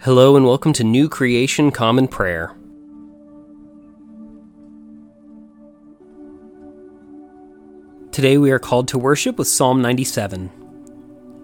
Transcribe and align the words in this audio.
Hello 0.00 0.36
and 0.36 0.44
welcome 0.44 0.74
to 0.74 0.84
New 0.84 1.08
Creation 1.08 1.70
Common 1.70 2.06
Prayer. 2.06 2.54
Today 8.12 8.36
we 8.36 8.50
are 8.50 8.58
called 8.58 8.88
to 8.88 8.98
worship 8.98 9.38
with 9.38 9.48
Psalm 9.48 9.80
97. 9.80 10.50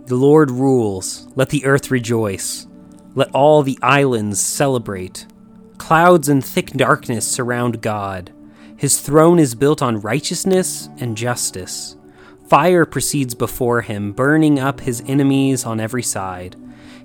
The 0.04 0.14
Lord 0.14 0.50
rules, 0.50 1.28
let 1.34 1.48
the 1.48 1.64
earth 1.64 1.90
rejoice, 1.90 2.68
let 3.14 3.30
all 3.34 3.62
the 3.62 3.78
islands 3.82 4.38
celebrate. 4.38 5.26
Clouds 5.78 6.28
and 6.28 6.44
thick 6.44 6.72
darkness 6.72 7.26
surround 7.26 7.80
God. 7.80 8.32
His 8.76 9.00
throne 9.00 9.38
is 9.38 9.54
built 9.54 9.80
on 9.80 10.00
righteousness 10.02 10.90
and 10.98 11.16
justice. 11.16 11.96
Fire 12.48 12.84
proceeds 12.84 13.34
before 13.34 13.80
him, 13.80 14.12
burning 14.12 14.60
up 14.60 14.80
his 14.80 15.02
enemies 15.06 15.64
on 15.64 15.80
every 15.80 16.02
side. 16.02 16.54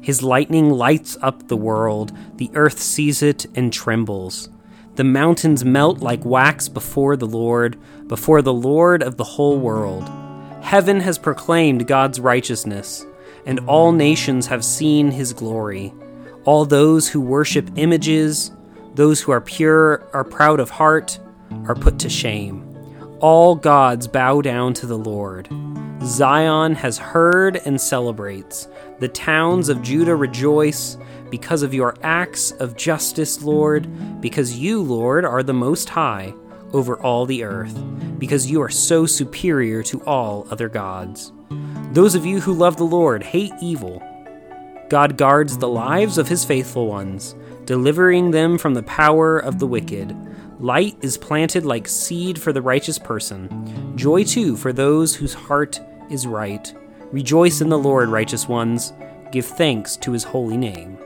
His 0.01 0.23
lightning 0.23 0.69
lights 0.69 1.17
up 1.21 1.47
the 1.47 1.57
world, 1.57 2.11
the 2.35 2.51
earth 2.53 2.79
sees 2.79 3.21
it 3.21 3.45
and 3.55 3.71
trembles. 3.73 4.49
The 4.95 5.03
mountains 5.03 5.63
melt 5.63 5.99
like 5.99 6.25
wax 6.25 6.69
before 6.69 7.17
the 7.17 7.27
Lord, 7.27 7.77
before 8.07 8.41
the 8.41 8.53
Lord 8.53 9.03
of 9.03 9.17
the 9.17 9.23
whole 9.23 9.59
world. 9.59 10.09
Heaven 10.61 10.99
has 11.01 11.17
proclaimed 11.17 11.87
God's 11.87 12.19
righteousness, 12.19 13.05
and 13.45 13.59
all 13.67 13.91
nations 13.91 14.47
have 14.47 14.65
seen 14.65 15.11
his 15.11 15.33
glory. 15.33 15.93
All 16.45 16.65
those 16.65 17.09
who 17.09 17.21
worship 17.21 17.69
images, 17.75 18.51
those 18.95 19.21
who 19.21 19.31
are 19.31 19.41
pure, 19.41 20.03
are 20.13 20.23
proud 20.23 20.59
of 20.59 20.71
heart, 20.71 21.19
are 21.67 21.75
put 21.75 21.99
to 21.99 22.09
shame. 22.09 22.63
All 23.19 23.55
gods 23.55 24.07
bow 24.07 24.41
down 24.41 24.73
to 24.75 24.85
the 24.85 24.97
Lord. 24.97 25.47
Zion 26.03 26.75
has 26.75 26.97
heard 26.97 27.57
and 27.57 27.79
celebrates. 27.79 28.67
The 28.99 29.07
towns 29.07 29.69
of 29.69 29.81
Judah 29.81 30.15
rejoice 30.15 30.97
because 31.29 31.61
of 31.61 31.73
your 31.73 31.95
acts 32.01 32.51
of 32.53 32.75
justice, 32.75 33.43
Lord, 33.43 34.21
because 34.21 34.57
you, 34.57 34.81
Lord, 34.81 35.25
are 35.25 35.43
the 35.43 35.53
Most 35.53 35.89
High 35.89 36.33
over 36.73 36.97
all 36.99 37.25
the 37.25 37.43
earth, 37.43 37.77
because 38.17 38.49
you 38.49 38.61
are 38.61 38.69
so 38.69 39.05
superior 39.05 39.83
to 39.83 40.03
all 40.05 40.47
other 40.49 40.67
gods. 40.67 41.31
Those 41.91 42.15
of 42.15 42.25
you 42.25 42.41
who 42.41 42.53
love 42.53 42.77
the 42.77 42.83
Lord 42.83 43.23
hate 43.23 43.53
evil. 43.61 44.01
God 44.89 45.17
guards 45.17 45.57
the 45.57 45.67
lives 45.67 46.17
of 46.17 46.27
his 46.27 46.43
faithful 46.43 46.87
ones, 46.87 47.35
delivering 47.65 48.31
them 48.31 48.57
from 48.57 48.73
the 48.73 48.83
power 48.83 49.37
of 49.37 49.59
the 49.59 49.67
wicked. 49.67 50.15
Light 50.59 50.97
is 51.01 51.17
planted 51.17 51.65
like 51.65 51.87
seed 51.87 52.41
for 52.41 52.51
the 52.51 52.61
righteous 52.61 52.97
person, 52.97 53.93
joy 53.95 54.23
too 54.23 54.57
for 54.57 54.73
those 54.73 55.15
whose 55.15 55.33
heart 55.33 55.79
is 56.09 56.25
right. 56.25 56.73
Rejoice 57.11 57.61
in 57.61 57.69
the 57.69 57.77
Lord, 57.77 58.09
righteous 58.09 58.49
ones. 58.49 58.91
Give 59.31 59.45
thanks 59.45 59.95
to 59.97 60.11
his 60.11 60.25
holy 60.25 60.57
name. 60.57 60.97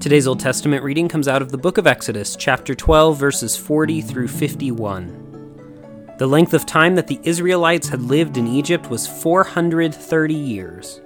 Today's 0.00 0.26
Old 0.26 0.40
Testament 0.40 0.84
reading 0.84 1.08
comes 1.08 1.28
out 1.28 1.40
of 1.40 1.50
the 1.50 1.56
book 1.56 1.78
of 1.78 1.86
Exodus, 1.86 2.36
chapter 2.36 2.74
12, 2.74 3.18
verses 3.18 3.56
40 3.56 4.02
through 4.02 4.28
51. 4.28 6.14
The 6.18 6.26
length 6.26 6.52
of 6.52 6.66
time 6.66 6.94
that 6.96 7.06
the 7.06 7.20
Israelites 7.22 7.88
had 7.88 8.02
lived 8.02 8.36
in 8.36 8.46
Egypt 8.46 8.90
was 8.90 9.06
430 9.06 10.34
years. 10.34 11.00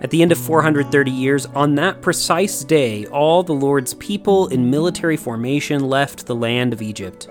At 0.00 0.08
the 0.10 0.22
end 0.22 0.32
of 0.32 0.38
430 0.38 1.10
years, 1.10 1.44
on 1.46 1.74
that 1.74 2.00
precise 2.00 2.64
day, 2.64 3.04
all 3.06 3.42
the 3.42 3.52
Lord's 3.52 3.92
people 3.94 4.48
in 4.48 4.70
military 4.70 5.18
formation 5.18 5.88
left 5.88 6.24
the 6.24 6.34
land 6.34 6.72
of 6.72 6.80
Egypt. 6.80 7.28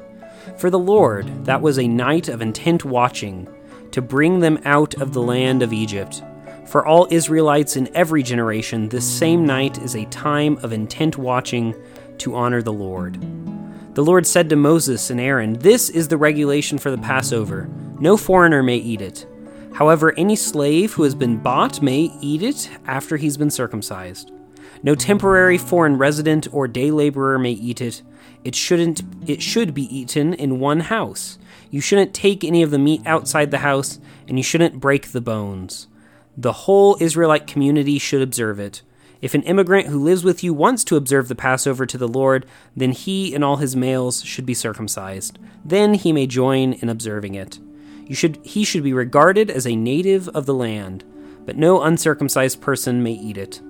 For 0.58 0.70
the 0.70 0.80
Lord, 0.80 1.46
that 1.46 1.62
was 1.62 1.80
a 1.80 1.88
night 1.88 2.30
of 2.30 2.42
intent 2.42 2.86
watching, 2.86 3.48
to 3.92 4.02
bring 4.02 4.40
them 4.40 4.60
out 4.66 4.96
of 4.96 5.14
the 5.14 5.22
land 5.22 5.62
of 5.62 5.74
Egypt. 5.74 6.24
For 6.66 6.86
all 6.86 7.08
Israelites 7.12 7.76
in 7.76 7.96
every 7.96 8.24
generation, 8.24 8.90
this 8.90 9.08
same 9.08 9.46
night 9.46 9.78
is 9.80 9.96
a 9.96 10.06
time 10.06 10.58
of 10.64 10.74
intent 10.74 11.18
watching 11.18 11.76
to 12.18 12.36
honor 12.36 12.62
the 12.62 12.74
Lord. 12.74 13.20
The 13.94 14.04
Lord 14.04 14.26
said 14.26 14.50
to 14.50 14.56
Moses 14.56 15.12
and 15.12 15.20
Aaron, 15.20 15.54
This 15.54 15.90
is 15.90 16.08
the 16.08 16.18
regulation 16.18 16.80
for 16.80 16.90
the 16.90 16.98
Passover. 16.98 17.70
No 18.00 18.18
foreigner 18.18 18.64
may 18.64 18.78
eat 18.78 19.02
it. 19.02 19.28
However, 19.74 20.14
any 20.18 20.36
slave 20.36 20.94
who 20.94 21.04
has 21.04 21.16
been 21.16 21.38
bought 21.38 21.82
may 21.82 22.12
eat 22.22 22.42
it 22.42 22.70
after 22.88 23.18
he's 23.18 23.38
been 23.38 23.52
circumcised. 23.52 24.32
No 24.82 24.96
temporary 24.96 25.58
foreign 25.58 25.98
resident 25.98 26.48
or 26.52 26.68
day 26.68 26.92
laborer 26.92 27.38
may 27.38 27.52
eat 27.52 27.82
it. 27.82 28.02
It 28.44 28.56
shouldn't 28.56 29.04
it 29.28 29.42
should 29.42 29.74
be 29.74 29.84
eaten 29.96 30.34
in 30.34 30.60
one 30.60 30.82
house. 30.82 31.38
You 31.72 31.82
shouldn't 31.82 32.14
take 32.14 32.44
any 32.44 32.62
of 32.62 32.72
the 32.72 32.80
meat 32.80 33.02
outside 33.06 33.52
the 33.52 33.60
house, 33.60 34.00
and 34.28 34.38
you 34.38 34.44
shouldn't 34.44 34.80
break 34.80 35.08
the 35.08 35.22
bones. 35.22 35.88
The 36.38 36.54
whole 36.54 36.98
Israelite 37.00 37.48
community 37.48 37.98
should 38.00 38.22
observe 38.22 38.60
it. 38.60 38.82
If 39.22 39.34
an 39.34 39.44
immigrant 39.44 39.88
who 39.88 40.04
lives 40.04 40.24
with 40.24 40.44
you 40.44 40.54
wants 40.54 40.84
to 40.86 40.98
observe 40.98 41.30
the 41.30 41.36
Passover 41.36 41.86
to 41.86 41.98
the 41.98 42.08
Lord, 42.08 42.46
then 42.76 42.92
he 42.92 43.34
and 43.34 43.44
all 43.44 43.56
his 43.56 43.76
males 43.76 44.22
should 44.24 44.46
be 44.46 44.54
circumcised. 44.54 45.40
Then 45.64 45.94
he 45.94 46.12
may 46.12 46.28
join 46.28 46.74
in 46.74 46.90
observing 46.90 47.36
it. 47.36 47.58
You 48.06 48.16
should, 48.16 48.40
he 48.44 48.66
should 48.66 48.84
be 48.84 48.94
regarded 48.94 49.50
as 49.50 49.66
a 49.66 49.78
native 49.78 50.28
of 50.30 50.46
the 50.46 50.54
land, 50.54 51.06
but 51.46 51.56
no 51.56 51.82
uncircumcised 51.82 52.60
person 52.60 53.02
may 53.02 53.14
eat 53.14 53.38
it. 53.38 53.62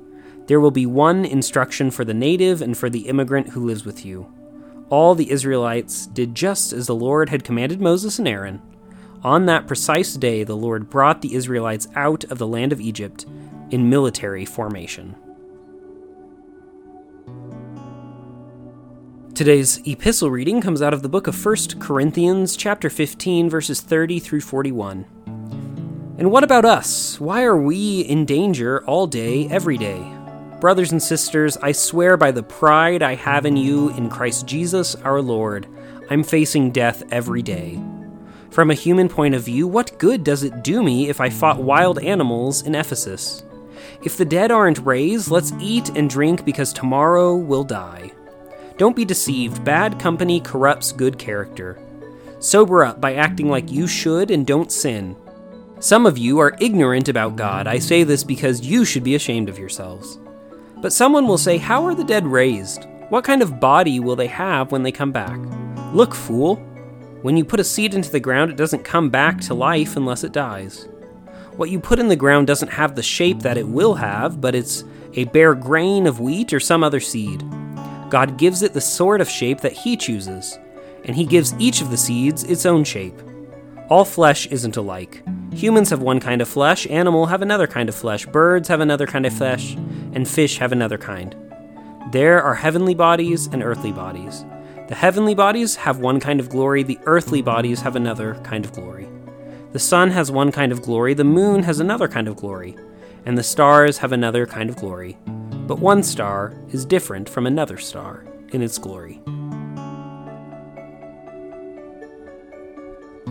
There 0.47 0.59
will 0.59 0.71
be 0.71 0.87
one 0.87 1.23
instruction 1.23 1.91
for 1.91 2.03
the 2.03 2.13
native 2.15 2.61
and 2.61 2.75
for 2.75 2.89
the 2.89 3.07
immigrant 3.07 3.49
who 3.49 3.65
lives 3.65 3.85
with 3.85 4.03
you. 4.03 4.33
All 4.93 5.15
the 5.15 5.31
Israelites 5.31 6.05
did 6.05 6.35
just 6.35 6.71
as 6.71 6.85
the 6.85 6.93
Lord 6.93 7.29
had 7.29 7.43
commanded 7.43 7.81
Moses 7.81 8.19
and 8.19 8.27
Aaron. 8.27 8.61
On 9.23 9.47
that 9.47 9.65
precise 9.65 10.13
day, 10.13 10.43
the 10.43 10.55
Lord 10.55 10.87
brought 10.91 11.23
the 11.23 11.33
Israelites 11.33 11.87
out 11.95 12.23
of 12.25 12.37
the 12.37 12.45
land 12.45 12.71
of 12.71 12.79
Egypt 12.79 13.25
in 13.71 13.89
military 13.89 14.45
formation. 14.45 15.15
Today's 19.33 19.81
epistle 19.87 20.29
reading 20.29 20.61
comes 20.61 20.83
out 20.83 20.93
of 20.93 21.01
the 21.01 21.09
book 21.09 21.25
of 21.25 21.43
1 21.43 21.55
Corinthians, 21.79 22.55
chapter 22.55 22.87
15, 22.91 23.49
verses 23.49 23.81
30 23.81 24.19
through 24.19 24.41
41. 24.41 25.07
And 26.19 26.29
what 26.29 26.43
about 26.43 26.65
us? 26.65 27.19
Why 27.19 27.41
are 27.41 27.59
we 27.59 28.01
in 28.01 28.25
danger 28.25 28.85
all 28.85 29.07
day, 29.07 29.47
every 29.47 29.79
day? 29.79 30.22
Brothers 30.63 30.93
and 30.93 31.03
sisters, 31.03 31.57
I 31.57 31.73
swear 31.73 32.15
by 32.15 32.31
the 32.31 32.41
pride 32.41 33.03
I 33.03 33.15
have 33.15 33.45
in 33.45 33.57
you 33.57 33.89
in 33.97 34.09
Christ 34.09 34.47
Jesus 34.47 34.95
our 34.95 35.21
Lord, 35.21 35.67
I'm 36.09 36.23
facing 36.23 36.71
death 36.71 37.03
every 37.11 37.41
day. 37.41 37.81
From 38.49 38.71
a 38.71 38.73
human 38.73 39.09
point 39.09 39.35
of 39.35 39.43
view, 39.43 39.67
what 39.67 39.99
good 39.99 40.23
does 40.23 40.41
it 40.41 40.63
do 40.63 40.81
me 40.81 41.09
if 41.09 41.19
I 41.19 41.29
fought 41.29 41.61
wild 41.61 41.99
animals 41.99 42.61
in 42.61 42.75
Ephesus? 42.75 43.43
If 44.03 44.15
the 44.15 44.23
dead 44.23 44.51
aren't 44.51 44.85
raised, 44.85 45.29
let's 45.29 45.51
eat 45.59 45.89
and 45.97 46.09
drink 46.09 46.45
because 46.45 46.71
tomorrow 46.71 47.35
we'll 47.35 47.65
die. 47.65 48.13
Don't 48.77 48.95
be 48.95 49.03
deceived, 49.03 49.65
bad 49.65 49.99
company 49.99 50.39
corrupts 50.39 50.93
good 50.93 51.19
character. 51.19 51.77
Sober 52.39 52.85
up 52.85 53.01
by 53.01 53.15
acting 53.15 53.49
like 53.49 53.69
you 53.69 53.85
should 53.85 54.31
and 54.31 54.47
don't 54.47 54.71
sin. 54.71 55.17
Some 55.81 56.05
of 56.05 56.17
you 56.17 56.39
are 56.39 56.55
ignorant 56.61 57.09
about 57.09 57.35
God. 57.35 57.67
I 57.67 57.79
say 57.79 58.05
this 58.05 58.23
because 58.23 58.65
you 58.65 58.85
should 58.85 59.03
be 59.03 59.15
ashamed 59.15 59.49
of 59.49 59.59
yourselves. 59.59 60.19
But 60.83 60.91
someone 60.91 61.27
will 61.27 61.37
say, 61.37 61.57
How 61.57 61.85
are 61.85 61.95
the 61.95 62.03
dead 62.03 62.27
raised? 62.27 62.87
What 63.07 63.23
kind 63.23 63.41
of 63.41 63.61
body 63.61 64.01
will 64.01 64.17
they 64.17 64.27
have 64.27 64.73
when 64.73 64.83
they 64.83 64.91
come 64.91 65.13
back? 65.13 65.39
Look, 65.93 66.13
fool, 66.13 66.57
when 67.21 67.37
you 67.37 67.45
put 67.45 67.61
a 67.61 67.63
seed 67.63 67.93
into 67.93 68.11
the 68.11 68.19
ground, 68.19 68.51
it 68.51 68.57
doesn't 68.57 68.83
come 68.83 69.09
back 69.09 69.39
to 69.41 69.53
life 69.53 69.95
unless 69.95 70.25
it 70.25 70.33
dies. 70.33 70.89
What 71.55 71.69
you 71.69 71.79
put 71.79 71.99
in 71.99 72.09
the 72.09 72.17
ground 72.17 72.47
doesn't 72.47 72.67
have 72.67 72.95
the 72.95 73.01
shape 73.01 73.39
that 73.39 73.57
it 73.57 73.65
will 73.65 73.93
have, 73.93 74.41
but 74.41 74.55
it's 74.55 74.83
a 75.13 75.23
bare 75.25 75.55
grain 75.55 76.05
of 76.05 76.19
wheat 76.19 76.51
or 76.51 76.59
some 76.59 76.83
other 76.83 76.99
seed. 76.99 77.45
God 78.09 78.37
gives 78.37 78.61
it 78.61 78.73
the 78.73 78.81
sort 78.81 79.21
of 79.21 79.29
shape 79.29 79.61
that 79.61 79.71
He 79.71 79.95
chooses, 79.95 80.59
and 81.05 81.15
He 81.15 81.25
gives 81.25 81.55
each 81.59 81.79
of 81.79 81.91
the 81.91 81.97
seeds 81.97 82.43
its 82.43 82.65
own 82.65 82.83
shape. 82.83 83.21
All 83.89 84.03
flesh 84.03 84.47
isn't 84.47 84.75
alike. 84.75 85.23
Humans 85.53 85.91
have 85.91 86.01
one 86.01 86.19
kind 86.19 86.41
of 86.41 86.49
flesh, 86.49 86.85
animals 86.87 87.29
have 87.29 87.41
another 87.41 87.67
kind 87.67 87.87
of 87.87 87.95
flesh, 87.95 88.25
birds 88.25 88.67
have 88.67 88.81
another 88.81 89.07
kind 89.07 89.25
of 89.25 89.31
flesh, 89.31 89.77
and 90.13 90.27
fish 90.27 90.57
have 90.57 90.71
another 90.71 90.97
kind. 90.97 91.35
There 92.11 92.41
are 92.41 92.55
heavenly 92.55 92.95
bodies 92.95 93.47
and 93.47 93.63
earthly 93.63 93.91
bodies. 93.91 94.45
The 94.87 94.95
heavenly 94.95 95.33
bodies 95.33 95.75
have 95.77 95.99
one 95.99 96.19
kind 96.19 96.39
of 96.39 96.49
glory, 96.49 96.83
the 96.83 96.99
earthly 97.05 97.41
bodies 97.41 97.81
have 97.81 97.95
another 97.95 98.35
kind 98.43 98.65
of 98.65 98.73
glory. 98.73 99.07
The 99.71 99.79
sun 99.79 100.11
has 100.11 100.29
one 100.29 100.51
kind 100.51 100.71
of 100.71 100.81
glory, 100.81 101.13
the 101.13 101.23
moon 101.23 101.63
has 101.63 101.79
another 101.79 102.07
kind 102.07 102.27
of 102.27 102.35
glory, 102.35 102.75
and 103.25 103.37
the 103.37 103.43
stars 103.43 103.97
have 103.99 104.11
another 104.11 104.45
kind 104.45 104.69
of 104.69 104.75
glory. 104.75 105.17
But 105.25 105.79
one 105.79 106.03
star 106.03 106.53
is 106.69 106.85
different 106.85 107.29
from 107.29 107.47
another 107.47 107.77
star 107.77 108.25
in 108.51 108.61
its 108.61 108.77
glory. 108.77 109.21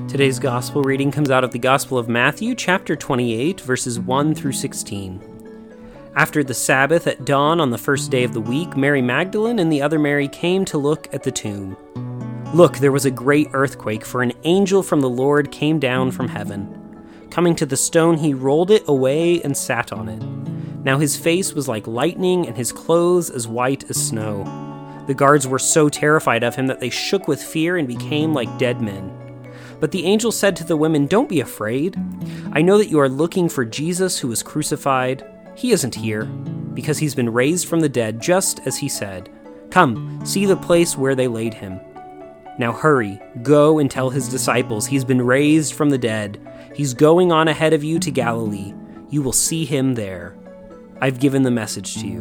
Today's 0.08 0.38
gospel 0.38 0.82
reading 0.82 1.10
comes 1.10 1.30
out 1.30 1.44
of 1.44 1.52
the 1.52 1.58
Gospel 1.58 1.96
of 1.96 2.08
Matthew, 2.08 2.54
chapter 2.54 2.96
28, 2.96 3.60
verses 3.60 4.00
1 4.00 4.34
through 4.34 4.52
16. 4.52 5.31
After 6.14 6.44
the 6.44 6.52
Sabbath 6.52 7.06
at 7.06 7.24
dawn 7.24 7.58
on 7.58 7.70
the 7.70 7.78
first 7.78 8.10
day 8.10 8.22
of 8.22 8.34
the 8.34 8.40
week, 8.40 8.76
Mary 8.76 9.00
Magdalene 9.00 9.58
and 9.58 9.72
the 9.72 9.80
other 9.80 9.98
Mary 9.98 10.28
came 10.28 10.62
to 10.66 10.76
look 10.76 11.08
at 11.14 11.22
the 11.22 11.30
tomb. 11.30 11.74
Look, 12.52 12.76
there 12.76 12.92
was 12.92 13.06
a 13.06 13.10
great 13.10 13.48
earthquake, 13.54 14.04
for 14.04 14.20
an 14.22 14.34
angel 14.44 14.82
from 14.82 15.00
the 15.00 15.08
Lord 15.08 15.50
came 15.50 15.78
down 15.78 16.10
from 16.10 16.28
heaven. 16.28 17.00
Coming 17.30 17.56
to 17.56 17.64
the 17.64 17.78
stone, 17.78 18.18
he 18.18 18.34
rolled 18.34 18.70
it 18.70 18.86
away 18.86 19.40
and 19.40 19.56
sat 19.56 19.90
on 19.90 20.10
it. 20.10 20.22
Now 20.84 20.98
his 20.98 21.16
face 21.16 21.54
was 21.54 21.66
like 21.66 21.86
lightning, 21.86 22.46
and 22.46 22.58
his 22.58 22.72
clothes 22.72 23.30
as 23.30 23.48
white 23.48 23.88
as 23.88 23.96
snow. 23.96 24.44
The 25.06 25.14
guards 25.14 25.48
were 25.48 25.58
so 25.58 25.88
terrified 25.88 26.42
of 26.42 26.56
him 26.56 26.66
that 26.66 26.78
they 26.78 26.90
shook 26.90 27.26
with 27.26 27.42
fear 27.42 27.78
and 27.78 27.88
became 27.88 28.34
like 28.34 28.58
dead 28.58 28.82
men. 28.82 29.18
But 29.80 29.92
the 29.92 30.04
angel 30.04 30.30
said 30.30 30.56
to 30.56 30.64
the 30.64 30.76
women, 30.76 31.06
Don't 31.06 31.28
be 31.28 31.40
afraid. 31.40 31.96
I 32.52 32.60
know 32.60 32.76
that 32.76 32.90
you 32.90 33.00
are 33.00 33.08
looking 33.08 33.48
for 33.48 33.64
Jesus 33.64 34.18
who 34.18 34.28
was 34.28 34.42
crucified. 34.42 35.24
He 35.54 35.72
isn't 35.72 35.94
here, 35.94 36.24
because 36.24 36.98
he's 36.98 37.14
been 37.14 37.32
raised 37.32 37.68
from 37.68 37.80
the 37.80 37.88
dead, 37.88 38.20
just 38.20 38.60
as 38.66 38.76
he 38.78 38.88
said. 38.88 39.28
Come, 39.70 40.20
see 40.24 40.46
the 40.46 40.56
place 40.56 40.96
where 40.96 41.14
they 41.14 41.28
laid 41.28 41.54
him. 41.54 41.80
Now 42.58 42.72
hurry, 42.72 43.20
go 43.42 43.78
and 43.78 43.90
tell 43.90 44.10
his 44.10 44.28
disciples 44.28 44.86
he's 44.86 45.04
been 45.04 45.22
raised 45.22 45.74
from 45.74 45.90
the 45.90 45.98
dead. 45.98 46.38
He's 46.74 46.94
going 46.94 47.32
on 47.32 47.48
ahead 47.48 47.72
of 47.72 47.82
you 47.82 47.98
to 48.00 48.10
Galilee. 48.10 48.74
You 49.08 49.22
will 49.22 49.32
see 49.32 49.64
him 49.64 49.94
there. 49.94 50.36
I've 51.00 51.20
given 51.20 51.42
the 51.42 51.50
message 51.50 51.94
to 51.96 52.06
you. 52.06 52.20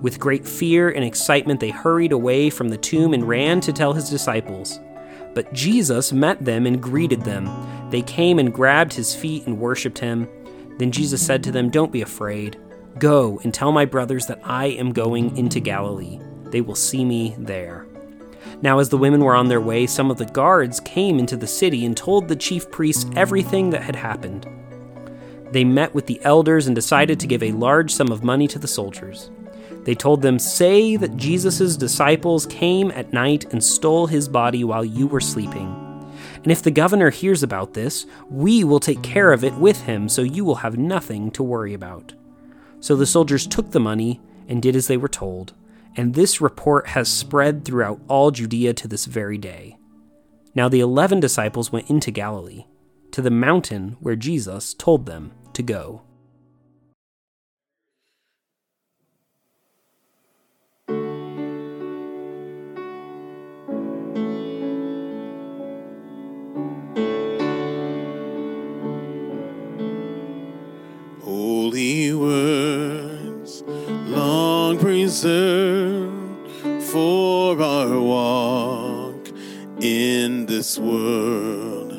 With 0.00 0.18
great 0.18 0.46
fear 0.46 0.90
and 0.90 1.04
excitement, 1.04 1.60
they 1.60 1.70
hurried 1.70 2.12
away 2.12 2.50
from 2.50 2.68
the 2.68 2.76
tomb 2.76 3.14
and 3.14 3.28
ran 3.28 3.60
to 3.60 3.72
tell 3.72 3.92
his 3.92 4.10
disciples. 4.10 4.80
But 5.34 5.52
Jesus 5.52 6.12
met 6.12 6.44
them 6.44 6.66
and 6.66 6.82
greeted 6.82 7.22
them. 7.22 7.48
They 7.90 8.02
came 8.02 8.38
and 8.38 8.52
grabbed 8.52 8.94
his 8.94 9.14
feet 9.14 9.46
and 9.46 9.60
worshipped 9.60 9.98
him. 9.98 10.28
Then 10.82 10.90
Jesus 10.90 11.24
said 11.24 11.44
to 11.44 11.52
them, 11.52 11.70
Don't 11.70 11.92
be 11.92 12.02
afraid. 12.02 12.58
Go 12.98 13.40
and 13.44 13.54
tell 13.54 13.70
my 13.70 13.84
brothers 13.84 14.26
that 14.26 14.40
I 14.42 14.66
am 14.66 14.92
going 14.92 15.36
into 15.36 15.60
Galilee. 15.60 16.18
They 16.46 16.60
will 16.60 16.74
see 16.74 17.04
me 17.04 17.36
there. 17.38 17.86
Now, 18.62 18.80
as 18.80 18.88
the 18.88 18.98
women 18.98 19.20
were 19.20 19.36
on 19.36 19.46
their 19.46 19.60
way, 19.60 19.86
some 19.86 20.10
of 20.10 20.18
the 20.18 20.24
guards 20.24 20.80
came 20.80 21.20
into 21.20 21.36
the 21.36 21.46
city 21.46 21.86
and 21.86 21.96
told 21.96 22.26
the 22.26 22.34
chief 22.34 22.68
priests 22.72 23.08
everything 23.14 23.70
that 23.70 23.84
had 23.84 23.94
happened. 23.94 24.48
They 25.52 25.62
met 25.62 25.94
with 25.94 26.08
the 26.08 26.20
elders 26.24 26.66
and 26.66 26.74
decided 26.74 27.20
to 27.20 27.28
give 27.28 27.44
a 27.44 27.52
large 27.52 27.94
sum 27.94 28.10
of 28.10 28.24
money 28.24 28.48
to 28.48 28.58
the 28.58 28.66
soldiers. 28.66 29.30
They 29.84 29.94
told 29.94 30.20
them, 30.20 30.40
Say 30.40 30.96
that 30.96 31.16
Jesus' 31.16 31.76
disciples 31.76 32.44
came 32.46 32.90
at 32.90 33.12
night 33.12 33.52
and 33.52 33.62
stole 33.62 34.08
his 34.08 34.26
body 34.26 34.64
while 34.64 34.84
you 34.84 35.06
were 35.06 35.20
sleeping. 35.20 35.81
And 36.42 36.50
if 36.50 36.62
the 36.62 36.70
governor 36.70 37.10
hears 37.10 37.42
about 37.42 37.74
this, 37.74 38.06
we 38.28 38.64
will 38.64 38.80
take 38.80 39.02
care 39.02 39.32
of 39.32 39.44
it 39.44 39.54
with 39.54 39.82
him, 39.82 40.08
so 40.08 40.22
you 40.22 40.44
will 40.44 40.56
have 40.56 40.76
nothing 40.76 41.30
to 41.32 41.42
worry 41.42 41.72
about. 41.72 42.14
So 42.80 42.96
the 42.96 43.06
soldiers 43.06 43.46
took 43.46 43.70
the 43.70 43.78
money 43.78 44.20
and 44.48 44.60
did 44.60 44.74
as 44.74 44.88
they 44.88 44.96
were 44.96 45.08
told, 45.08 45.54
and 45.96 46.14
this 46.14 46.40
report 46.40 46.88
has 46.88 47.08
spread 47.08 47.64
throughout 47.64 48.00
all 48.08 48.32
Judea 48.32 48.74
to 48.74 48.88
this 48.88 49.04
very 49.04 49.38
day. 49.38 49.76
Now 50.54 50.68
the 50.68 50.80
eleven 50.80 51.20
disciples 51.20 51.70
went 51.70 51.88
into 51.88 52.10
Galilee, 52.10 52.64
to 53.12 53.22
the 53.22 53.30
mountain 53.30 53.96
where 54.00 54.16
Jesus 54.16 54.74
told 54.74 55.06
them 55.06 55.32
to 55.52 55.62
go. 55.62 56.02
This 80.72 80.78
world, 80.78 81.92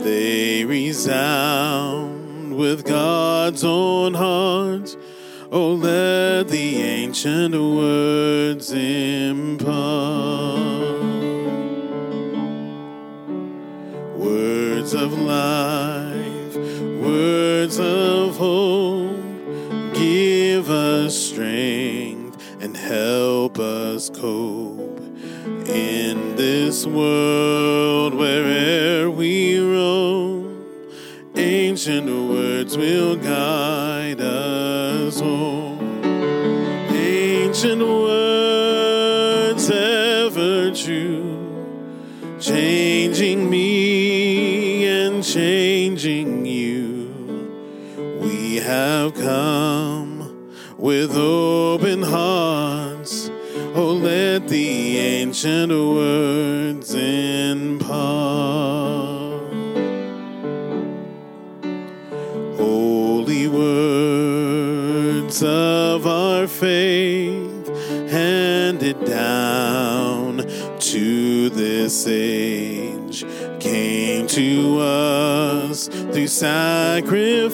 they 0.00 0.64
resound 0.64 2.56
with 2.56 2.84
God's 2.84 3.62
own 3.62 4.14
heart. 4.14 4.96
Oh, 5.52 5.74
let 5.74 6.48
the 6.48 6.82
ancient 6.82 7.54
words 7.54 8.72
impart 8.72 9.70
words 14.16 14.92
of 14.94 15.12
life, 15.12 16.56
words 17.00 17.78
of 17.78 18.36
hope. 18.36 19.94
Give 19.94 20.68
us 20.68 21.16
strength 21.16 22.42
and 22.60 22.76
help 22.76 23.60
us 23.60 24.10
cope 24.10 24.69
in 25.80 26.36
this 26.36 26.86
world 26.86 28.14
where'er 28.14 29.10
we 29.10 29.58
roam. 29.58 30.64
Ancient 31.36 32.06
words 32.06 32.76
will 32.76 33.16
guide 33.16 34.20
us 34.20 35.20
home. 35.20 35.80
Ancient 36.92 37.82
words 37.82 39.70
ever 39.70 40.70
true 40.74 41.30
changing 42.40 43.50
me 43.50 44.86
and 44.86 45.22
changing 45.22 46.46
you. 46.46 47.08
We 48.20 48.56
have 48.56 49.14
come 49.14 50.54
with 50.78 51.14
ancient 55.42 55.72
words 55.72 56.94
impart. 56.94 57.90
Holy 62.58 63.48
words 63.48 65.42
of 65.42 66.06
our 66.06 66.46
faith 66.46 67.68
handed 68.10 69.02
down 69.06 70.44
to 70.78 71.48
this 71.48 72.06
age 72.06 72.99
came 73.58 74.26
to 74.28 74.78
us 74.80 75.88
through 75.88 76.28
sacrifice. 76.28 77.52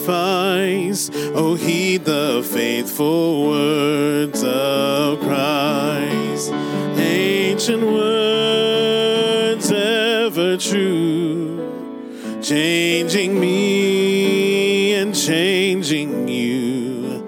Oh, 1.33 1.55
heed 1.55 2.05
the 2.05 2.43
faithful 2.49 3.47
words 3.49 4.43
of 4.43 5.19
Christ. 5.19 6.51
Ancient 6.99 7.83
words 7.83 9.71
ever 9.71 10.57
true, 10.57 11.59
changing 12.41 13.39
me 13.39 14.93
and 14.93 15.15
changing 15.15 16.27
you. 16.27 17.23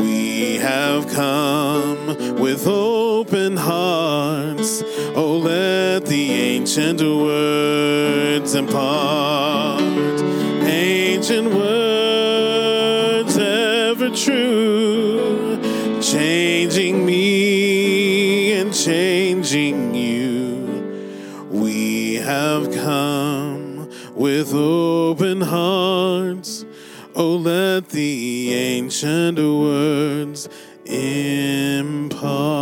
We 0.00 0.56
have 0.56 1.06
come 1.08 2.06
with 2.40 2.66
open 2.66 3.56
hearts. 3.56 4.82
Oh, 5.14 5.38
let 5.38 5.61
the 6.12 6.30
ancient 6.30 7.00
words 7.00 8.54
impart. 8.54 9.80
Ancient 10.62 11.54
words 11.54 13.38
ever 13.38 14.10
true, 14.10 15.58
changing 16.02 17.06
me 17.06 18.52
and 18.52 18.74
changing 18.74 19.94
you. 19.94 21.48
We 21.50 22.16
have 22.16 22.70
come 22.74 23.88
with 24.14 24.52
open 24.52 25.40
hearts. 25.40 26.66
Oh, 27.14 27.36
let 27.36 27.88
the 27.88 28.52
ancient 28.52 29.38
words 29.38 30.46
impart. 30.84 32.61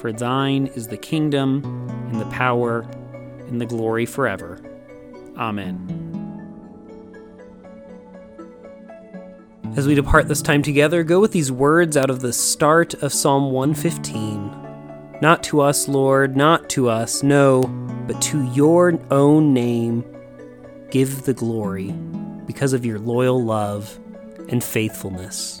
For 0.00 0.12
thine 0.14 0.68
is 0.68 0.88
the 0.88 0.96
kingdom, 0.96 1.62
and 2.10 2.18
the 2.18 2.24
power, 2.30 2.86
and 3.48 3.60
the 3.60 3.66
glory 3.66 4.06
forever. 4.06 4.58
Amen. 5.36 5.98
As 9.76 9.86
we 9.86 9.94
depart 9.94 10.26
this 10.26 10.40
time 10.40 10.62
together, 10.62 11.02
go 11.02 11.20
with 11.20 11.32
these 11.32 11.52
words 11.52 11.98
out 11.98 12.08
of 12.08 12.20
the 12.20 12.32
start 12.32 12.94
of 13.02 13.12
Psalm 13.12 13.52
115. 13.52 15.18
Not 15.20 15.42
to 15.42 15.60
us, 15.60 15.86
Lord, 15.86 16.34
not 16.34 16.70
to 16.70 16.88
us, 16.88 17.22
no, 17.22 17.64
but 18.06 18.22
to 18.22 18.42
your 18.52 18.98
own 19.10 19.52
name 19.52 20.02
give 20.90 21.24
the 21.24 21.34
glory 21.34 21.90
because 22.46 22.72
of 22.72 22.86
your 22.86 22.98
loyal 22.98 23.44
love 23.44 24.00
and 24.48 24.64
faithfulness. 24.64 25.60